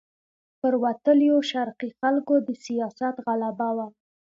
[0.59, 3.87] پر وتلیو شرقي خلکو د سیاست غلبه وه.